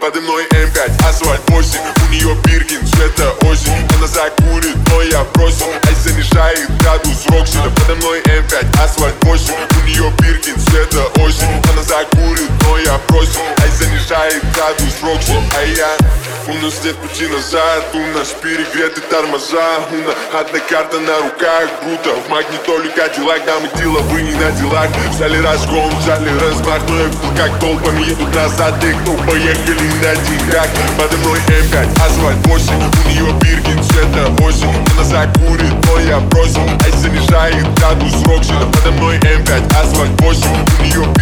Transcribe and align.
Подо 0.00 0.20
мной 0.20 0.44
М5, 0.46 1.08
асфальт 1.08 1.40
8 1.48 1.78
У 1.78 2.12
нее 2.12 2.34
Биркин, 2.44 2.84
все 2.86 3.06
это 3.06 3.30
осень. 3.46 3.86
Она 3.96 4.06
закурит, 4.08 4.76
но 4.90 5.02
я 5.02 5.22
бросил. 5.34 5.66
Ай 5.86 5.94
занижает 5.94 6.68
градус 6.78 7.24
Роксида 7.28 7.70
Подо 7.70 7.94
мной 7.96 8.20
М5, 8.22 8.82
асфальт 8.82 9.14
8 9.22 9.54
У 9.54 9.86
нее 9.86 10.10
Биркин, 10.18 10.58
все 10.58 10.82
это 10.82 11.04
осень. 11.22 11.62
Она 11.70 11.82
закурит, 11.82 12.50
но 12.62 12.78
я 12.78 12.98
бросил. 13.06 13.40
Ай 13.60 13.70
занижает 13.70 14.42
градус 14.54 14.94
Рокси 15.02 15.38
А 15.56 15.62
я 15.62 16.01
у 16.48 16.54
нас 16.54 16.82
нет 16.84 16.96
пути 16.96 17.26
назад, 17.26 17.84
у 17.94 18.18
нас 18.18 18.34
перегреты 18.42 19.00
тормоза 19.02 19.78
У 19.92 19.96
нас 20.06 20.16
одна 20.32 20.58
карта 20.68 20.98
на 20.98 21.18
руках, 21.20 21.68
круто 21.80 22.14
В 22.26 22.30
магнитоле 22.30 22.90
Кадиллак, 22.90 23.44
да 23.44 23.60
мы 23.60 23.68
деловые 23.78 24.24
не 24.24 24.34
на 24.34 24.50
делах 24.52 24.88
Взяли 25.10 25.38
разгон, 25.38 25.94
взяли 25.98 26.30
размах, 26.38 26.80
но 26.88 26.96
я 26.96 27.04
видел, 27.04 27.36
как 27.36 27.58
толпами 27.60 28.02
едут 28.02 28.34
назад 28.34 28.74
Те, 28.80 28.92
кто 29.02 29.12
поехали 29.24 29.86
на 30.02 30.16
деньгах 30.16 30.68
Подо 30.98 31.16
мной 31.18 31.38
М5, 31.48 31.92
асфальт 32.04 32.46
8 32.46 32.74
У 32.74 33.08
нее 33.08 33.32
Биркин, 33.40 33.82
цвета 33.84 34.26
осень 34.42 34.74
Она 34.94 35.04
закурит, 35.04 35.74
но 35.86 36.00
я 36.00 36.18
бросил 36.18 36.62
Ай 36.84 36.92
занижает 36.92 37.72
градус 37.74 38.14
Роксина 38.26 38.66
Подо 38.72 38.90
мной 38.92 39.18
М5, 39.18 39.76
асфальт 39.80 40.20
8 40.20 40.46
У 40.80 40.82
нее 40.82 41.04
Она 41.04 41.21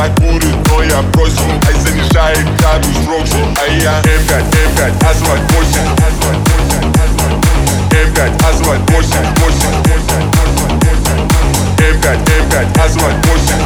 закурит, 0.00 0.56
но 0.68 0.82
я 0.82 1.02
бросил 1.12 1.42
Ай 1.66 1.74
занижает 1.74 2.46
градус 2.58 2.96
Роксина 3.06 3.54
а 3.56 3.66
я 3.70 4.00
М5, 4.00 4.32
М5, 4.50 4.80
асфальт 5.10 5.42
8 5.52 5.60
М5, 7.90 8.18
асфальт 8.48 8.90
8, 8.90 9.00
8 9.40 9.56
М5, 11.76 12.16
М5, 12.16 12.80
асфальт 12.82 13.26
8 13.26 13.59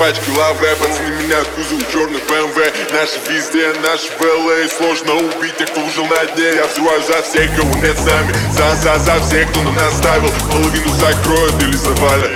пачки 0.00 0.30
лавы, 0.30 0.66
пацаны 0.80 1.10
меня 1.20 1.44
кузов 1.54 1.84
черных 1.92 2.22
БМВ. 2.26 2.56
Наши 2.90 3.20
везде, 3.28 3.70
наши 3.82 4.08
в 4.16 4.22
ЛА 4.22 4.66
Сложно 4.78 5.14
убить 5.16 5.56
тех, 5.58 5.70
кто 5.70 5.82
уже 5.82 6.02
на 6.02 6.24
дне. 6.32 6.56
Я 6.56 6.66
взрываю 6.66 7.02
за 7.02 7.20
всех, 7.20 7.54
кого 7.54 7.74
нет 7.76 7.98
с 7.98 8.06
нами. 8.06 8.32
За, 8.56 8.74
за, 8.76 8.98
за 8.98 9.20
всех, 9.20 9.50
кто 9.50 9.62
на 9.62 9.72
нас 9.72 9.98
ставил 9.98 10.30
Половину 10.50 10.88
закроют 10.94 11.62
или 11.62 11.76
завалят. 11.76 12.30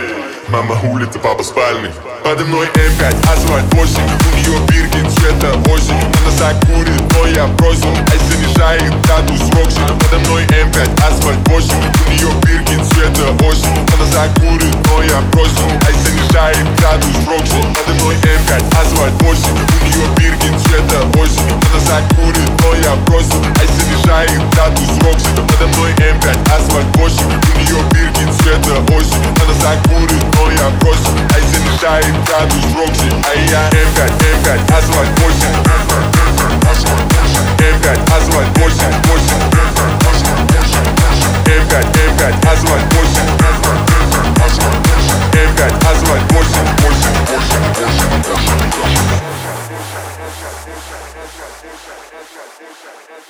Мама 0.49 0.79
улица, 0.85 1.19
папа 1.19 1.43
спальный. 1.43 1.91
Подо 2.23 2.45
мной 2.45 2.67
М5, 2.67 3.33
асфальт 3.33 3.75
8 3.75 4.01
У 4.01 4.37
нее 4.37 4.59
Биркин, 4.69 5.11
цвета 5.11 5.53
осень 5.71 5.93
Она 5.93 6.31
закурит, 6.31 7.03
но 7.13 7.27
я 7.27 7.47
бросил 7.49 7.89
Ай 8.13 8.19
занижает 8.19 8.93
градус 9.03 9.41
Роксина 9.53 9.93
Подо 10.01 10.19
мной 10.21 10.45
М5, 10.45 11.05
асфальт 11.07 11.49
8 11.49 11.71
У 11.77 12.11
нее 12.11 12.29
Биркин, 12.43 12.83
цвета 12.83 13.45
осень 13.45 13.77
Она 13.95 14.07
закурит, 14.07 14.75
но 14.89 15.03
я 15.03 15.21
бросил 15.33 15.69
Ай 15.87 15.93
градус 16.35 17.15
Роксина 17.29 17.63
Подо 17.75 17.95
мной 17.95 18.17
М5, 18.17 18.51
асфальт 18.83 19.23
8 19.23 19.41
У 19.53 19.85
нее 19.85 20.07
Биркин, 20.17 20.59
цвета 20.59 21.07
осень 21.21 21.53
Она 21.71 21.81
закурит, 21.87 22.51
но 22.61 22.75
я 22.75 22.97
бросил. 23.07 23.41
Ай 23.61 23.69
занижает 23.69 24.43
градус 24.51 24.91
Роксина 25.03 25.43
Подо 25.47 25.67
мной 25.69 25.93
М5, 25.93 26.27
асфальт 26.51 26.97
8 26.97 27.27
У 27.27 27.59
нее 27.59 27.79
Биркин, 27.93 28.33
цвета 28.33 28.75
осень 28.93 29.25
Она 29.43 29.55
закурит, 29.63 30.25
но 30.35 30.51
я 30.51 30.71
бросил. 30.81 31.15
Ай 31.35 31.43
занижает 31.43 32.15
градус 32.27 32.65
Рокси 32.75 33.13
А 33.23 33.35
я 33.39 33.71
М5, 33.71 33.99
М5, 34.19 34.49
асфальт 34.77 35.11
8 35.21 35.35
М5, 37.59 37.87
асфальт 38.17 38.59
8, 38.59 38.75
8 38.83 39.04